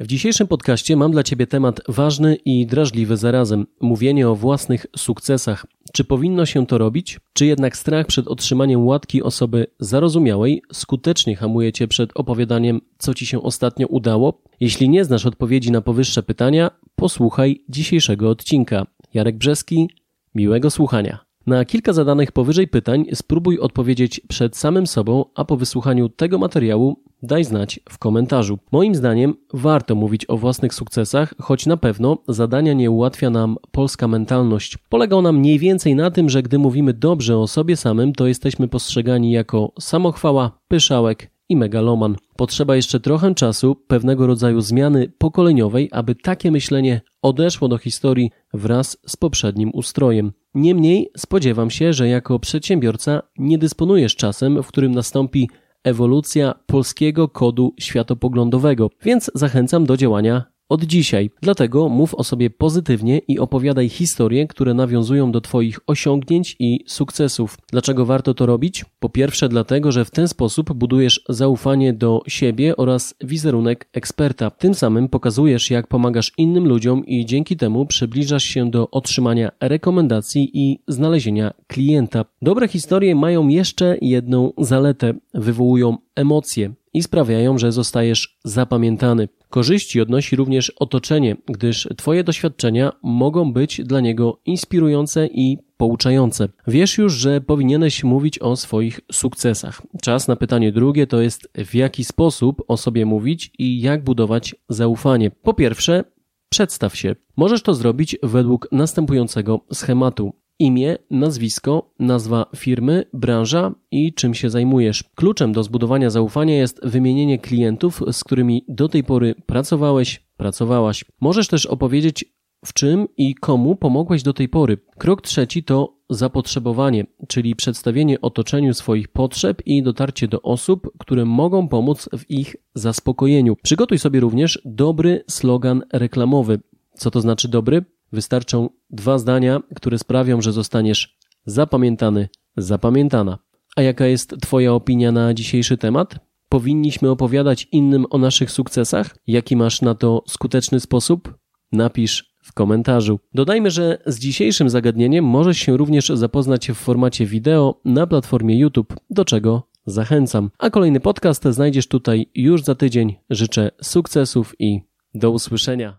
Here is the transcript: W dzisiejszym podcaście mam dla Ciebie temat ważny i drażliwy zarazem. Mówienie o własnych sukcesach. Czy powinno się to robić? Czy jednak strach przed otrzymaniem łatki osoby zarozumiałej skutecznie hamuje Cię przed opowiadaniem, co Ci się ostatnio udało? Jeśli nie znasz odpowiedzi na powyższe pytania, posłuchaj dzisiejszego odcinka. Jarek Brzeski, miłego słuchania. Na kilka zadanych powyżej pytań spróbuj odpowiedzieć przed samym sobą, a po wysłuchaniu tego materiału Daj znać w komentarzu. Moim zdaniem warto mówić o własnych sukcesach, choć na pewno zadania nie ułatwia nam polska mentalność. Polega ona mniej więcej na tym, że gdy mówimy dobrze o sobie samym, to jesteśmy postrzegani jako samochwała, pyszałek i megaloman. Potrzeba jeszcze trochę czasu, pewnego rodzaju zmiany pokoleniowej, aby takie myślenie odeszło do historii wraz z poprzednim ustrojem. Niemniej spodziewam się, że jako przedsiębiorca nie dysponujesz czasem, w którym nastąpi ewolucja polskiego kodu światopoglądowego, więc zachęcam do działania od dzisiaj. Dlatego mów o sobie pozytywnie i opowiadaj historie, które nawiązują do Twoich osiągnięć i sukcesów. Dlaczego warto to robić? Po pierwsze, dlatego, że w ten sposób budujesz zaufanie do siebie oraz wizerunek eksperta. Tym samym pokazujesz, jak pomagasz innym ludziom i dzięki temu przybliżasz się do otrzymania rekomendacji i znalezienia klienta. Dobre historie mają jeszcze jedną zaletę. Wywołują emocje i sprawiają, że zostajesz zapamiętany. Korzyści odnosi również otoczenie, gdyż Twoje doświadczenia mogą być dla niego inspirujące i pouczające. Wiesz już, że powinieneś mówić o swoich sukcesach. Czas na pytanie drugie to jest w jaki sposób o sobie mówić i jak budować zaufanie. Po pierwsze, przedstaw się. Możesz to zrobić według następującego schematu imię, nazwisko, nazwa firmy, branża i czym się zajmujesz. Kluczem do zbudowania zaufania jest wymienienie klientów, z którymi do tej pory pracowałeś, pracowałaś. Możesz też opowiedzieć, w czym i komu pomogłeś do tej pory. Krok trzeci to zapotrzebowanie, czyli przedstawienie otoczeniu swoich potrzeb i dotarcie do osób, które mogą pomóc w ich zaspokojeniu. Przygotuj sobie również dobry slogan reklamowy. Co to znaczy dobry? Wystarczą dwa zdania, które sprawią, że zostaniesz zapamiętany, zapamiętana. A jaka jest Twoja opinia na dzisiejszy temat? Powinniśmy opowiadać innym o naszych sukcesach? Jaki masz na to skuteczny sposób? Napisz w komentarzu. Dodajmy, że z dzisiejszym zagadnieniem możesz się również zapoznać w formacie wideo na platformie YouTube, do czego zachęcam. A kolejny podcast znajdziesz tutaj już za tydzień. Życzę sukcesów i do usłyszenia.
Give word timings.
W 0.00 0.06
dzisiejszym 0.06 0.46
podcaście 0.46 0.96
mam 0.96 1.12
dla 1.12 1.22
Ciebie 1.22 1.46
temat 1.46 1.80
ważny 1.88 2.36
i 2.44 2.66
drażliwy 2.66 3.16
zarazem. 3.16 3.66
Mówienie 3.80 4.28
o 4.28 4.34
własnych 4.34 4.86
sukcesach. 4.96 5.66
Czy 5.92 6.04
powinno 6.04 6.46
się 6.46 6.66
to 6.66 6.78
robić? 6.78 7.20
Czy 7.32 7.46
jednak 7.46 7.76
strach 7.76 8.06
przed 8.06 8.28
otrzymaniem 8.28 8.86
łatki 8.86 9.22
osoby 9.22 9.66
zarozumiałej 9.80 10.62
skutecznie 10.72 11.36
hamuje 11.36 11.72
Cię 11.72 11.88
przed 11.88 12.10
opowiadaniem, 12.14 12.80
co 12.98 13.14
Ci 13.14 13.26
się 13.26 13.42
ostatnio 13.42 13.86
udało? 13.86 14.42
Jeśli 14.60 14.88
nie 14.88 15.04
znasz 15.04 15.26
odpowiedzi 15.26 15.70
na 15.72 15.80
powyższe 15.80 16.22
pytania, 16.22 16.70
posłuchaj 16.96 17.64
dzisiejszego 17.68 18.30
odcinka. 18.30 18.86
Jarek 19.14 19.38
Brzeski, 19.38 19.90
miłego 20.34 20.70
słuchania. 20.70 21.29
Na 21.46 21.64
kilka 21.64 21.92
zadanych 21.92 22.32
powyżej 22.32 22.68
pytań 22.68 23.04
spróbuj 23.14 23.58
odpowiedzieć 23.58 24.20
przed 24.28 24.56
samym 24.56 24.86
sobą, 24.86 25.24
a 25.34 25.44
po 25.44 25.56
wysłuchaniu 25.56 26.08
tego 26.08 26.38
materiału 26.38 26.96
Daj 27.22 27.44
znać 27.44 27.80
w 27.88 27.98
komentarzu. 27.98 28.58
Moim 28.72 28.94
zdaniem 28.94 29.34
warto 29.54 29.94
mówić 29.94 30.26
o 30.28 30.36
własnych 30.36 30.74
sukcesach, 30.74 31.34
choć 31.38 31.66
na 31.66 31.76
pewno 31.76 32.18
zadania 32.28 32.72
nie 32.72 32.90
ułatwia 32.90 33.30
nam 33.30 33.56
polska 33.72 34.08
mentalność. 34.08 34.78
Polega 34.88 35.16
ona 35.16 35.32
mniej 35.32 35.58
więcej 35.58 35.94
na 35.94 36.10
tym, 36.10 36.28
że 36.28 36.42
gdy 36.42 36.58
mówimy 36.58 36.94
dobrze 36.94 37.38
o 37.38 37.46
sobie 37.46 37.76
samym, 37.76 38.12
to 38.12 38.26
jesteśmy 38.26 38.68
postrzegani 38.68 39.32
jako 39.32 39.72
samochwała, 39.80 40.58
pyszałek 40.68 41.30
i 41.48 41.56
megaloman. 41.56 42.16
Potrzeba 42.36 42.76
jeszcze 42.76 43.00
trochę 43.00 43.34
czasu, 43.34 43.76
pewnego 43.86 44.26
rodzaju 44.26 44.60
zmiany 44.60 45.12
pokoleniowej, 45.18 45.88
aby 45.92 46.14
takie 46.14 46.50
myślenie 46.50 47.00
odeszło 47.22 47.68
do 47.68 47.78
historii 47.78 48.30
wraz 48.54 48.98
z 49.06 49.16
poprzednim 49.16 49.70
ustrojem. 49.74 50.32
Niemniej 50.54 51.10
spodziewam 51.16 51.70
się, 51.70 51.92
że 51.92 52.08
jako 52.08 52.38
przedsiębiorca 52.38 53.22
nie 53.38 53.58
dysponujesz 53.58 54.16
czasem, 54.16 54.62
w 54.62 54.66
którym 54.66 54.92
nastąpi 54.92 55.50
ewolucja 55.84 56.54
polskiego 56.66 57.28
kodu 57.28 57.74
światopoglądowego, 57.80 58.90
więc 59.02 59.30
zachęcam 59.34 59.86
do 59.86 59.96
działania 59.96 60.44
od 60.70 60.84
dzisiaj. 60.84 61.30
Dlatego 61.42 61.88
mów 61.88 62.14
o 62.14 62.24
sobie 62.24 62.50
pozytywnie 62.50 63.18
i 63.18 63.38
opowiadaj 63.38 63.88
historie, 63.88 64.46
które 64.46 64.74
nawiązują 64.74 65.32
do 65.32 65.40
Twoich 65.40 65.80
osiągnięć 65.86 66.56
i 66.58 66.84
sukcesów. 66.86 67.58
Dlaczego 67.70 68.06
warto 68.06 68.34
to 68.34 68.46
robić? 68.46 68.84
Po 69.00 69.08
pierwsze, 69.08 69.48
dlatego, 69.48 69.92
że 69.92 70.04
w 70.04 70.10
ten 70.10 70.28
sposób 70.28 70.72
budujesz 70.72 71.24
zaufanie 71.28 71.92
do 71.92 72.22
siebie 72.26 72.76
oraz 72.76 73.14
wizerunek 73.20 73.88
eksperta. 73.92 74.50
Tym 74.50 74.74
samym 74.74 75.08
pokazujesz, 75.08 75.70
jak 75.70 75.86
pomagasz 75.86 76.32
innym 76.38 76.68
ludziom 76.68 77.06
i 77.06 77.26
dzięki 77.26 77.56
temu 77.56 77.86
przybliżasz 77.86 78.44
się 78.44 78.70
do 78.70 78.90
otrzymania 78.90 79.52
rekomendacji 79.60 80.50
i 80.54 80.78
znalezienia 80.88 81.52
klienta. 81.66 82.24
Dobre 82.42 82.68
historie 82.68 83.14
mają 83.14 83.48
jeszcze 83.48 83.96
jedną 84.00 84.52
zaletę. 84.58 85.14
Wywołują 85.34 85.96
emocje 86.14 86.74
i 86.94 87.02
sprawiają, 87.02 87.58
że 87.58 87.72
zostajesz 87.72 88.38
zapamiętany. 88.44 89.28
Korzyści 89.50 90.00
odnosi 90.00 90.36
również 90.36 90.70
otoczenie, 90.70 91.36
gdyż 91.46 91.88
Twoje 91.96 92.24
doświadczenia 92.24 92.92
mogą 93.02 93.52
być 93.52 93.80
dla 93.84 94.00
niego 94.00 94.40
inspirujące 94.44 95.26
i 95.26 95.58
pouczające. 95.76 96.48
Wiesz 96.66 96.98
już, 96.98 97.12
że 97.14 97.40
powinieneś 97.40 98.04
mówić 98.04 98.38
o 98.38 98.56
swoich 98.56 99.00
sukcesach. 99.12 99.82
Czas 100.02 100.28
na 100.28 100.36
pytanie 100.36 100.72
drugie 100.72 101.06
to 101.06 101.20
jest 101.20 101.48
w 101.54 101.74
jaki 101.74 102.04
sposób 102.04 102.62
o 102.68 102.76
sobie 102.76 103.06
mówić 103.06 103.50
i 103.58 103.80
jak 103.80 104.04
budować 104.04 104.54
zaufanie. 104.68 105.30
Po 105.30 105.54
pierwsze, 105.54 106.04
przedstaw 106.48 106.96
się. 106.96 107.16
Możesz 107.36 107.62
to 107.62 107.74
zrobić 107.74 108.16
według 108.22 108.68
następującego 108.72 109.60
schematu 109.72 110.32
imię, 110.60 110.96
nazwisko, 111.10 111.90
nazwa 111.98 112.46
firmy, 112.56 113.04
branża 113.12 113.74
i 113.90 114.14
czym 114.14 114.34
się 114.34 114.50
zajmujesz. 114.50 115.04
Kluczem 115.14 115.52
do 115.52 115.62
zbudowania 115.62 116.10
zaufania 116.10 116.56
jest 116.56 116.80
wymienienie 116.82 117.38
klientów, 117.38 118.02
z 118.12 118.24
którymi 118.24 118.64
do 118.68 118.88
tej 118.88 119.04
pory 119.04 119.34
pracowałeś, 119.46 120.26
pracowałaś. 120.36 121.04
Możesz 121.20 121.48
też 121.48 121.66
opowiedzieć, 121.66 122.24
w 122.64 122.72
czym 122.72 123.06
i 123.16 123.34
komu 123.34 123.76
pomogłeś 123.76 124.22
do 124.22 124.32
tej 124.32 124.48
pory. 124.48 124.78
Krok 124.98 125.22
trzeci 125.22 125.64
to 125.64 125.96
zapotrzebowanie, 126.10 127.06
czyli 127.28 127.56
przedstawienie 127.56 128.20
otoczeniu 128.20 128.74
swoich 128.74 129.08
potrzeb 129.08 129.62
i 129.66 129.82
dotarcie 129.82 130.28
do 130.28 130.42
osób, 130.42 130.90
które 130.98 131.24
mogą 131.24 131.68
pomóc 131.68 132.08
w 132.18 132.30
ich 132.30 132.56
zaspokojeniu. 132.74 133.56
Przygotuj 133.62 133.98
sobie 133.98 134.20
również 134.20 134.62
dobry 134.64 135.24
slogan 135.28 135.82
reklamowy. 135.92 136.60
Co 136.94 137.10
to 137.10 137.20
znaczy 137.20 137.48
dobry? 137.48 137.84
Wystarczą 138.12 138.68
dwa 138.90 139.18
zdania, 139.18 139.60
które 139.76 139.98
sprawią, 139.98 140.40
że 140.40 140.52
zostaniesz 140.52 141.18
zapamiętany, 141.46 142.28
zapamiętana. 142.56 143.38
A 143.76 143.82
jaka 143.82 144.06
jest 144.06 144.34
Twoja 144.40 144.72
opinia 144.72 145.12
na 145.12 145.34
dzisiejszy 145.34 145.76
temat? 145.76 146.18
Powinniśmy 146.48 147.10
opowiadać 147.10 147.68
innym 147.72 148.06
o 148.10 148.18
naszych 148.18 148.50
sukcesach? 148.50 149.16
Jaki 149.26 149.56
masz 149.56 149.82
na 149.82 149.94
to 149.94 150.24
skuteczny 150.28 150.80
sposób? 150.80 151.34
Napisz 151.72 152.34
w 152.42 152.52
komentarzu. 152.52 153.20
Dodajmy, 153.34 153.70
że 153.70 153.98
z 154.06 154.18
dzisiejszym 154.18 154.70
zagadnieniem 154.70 155.24
możesz 155.24 155.58
się 155.58 155.76
również 155.76 156.08
zapoznać 156.08 156.70
w 156.70 156.74
formacie 156.74 157.26
wideo 157.26 157.80
na 157.84 158.06
platformie 158.06 158.58
YouTube, 158.58 158.94
do 159.10 159.24
czego 159.24 159.70
zachęcam. 159.86 160.50
A 160.58 160.70
kolejny 160.70 161.00
podcast 161.00 161.44
znajdziesz 161.44 161.86
tutaj 161.86 162.30
już 162.34 162.62
za 162.62 162.74
tydzień. 162.74 163.16
Życzę 163.30 163.70
sukcesów 163.82 164.54
i 164.58 164.80
do 165.14 165.30
usłyszenia. 165.30 165.96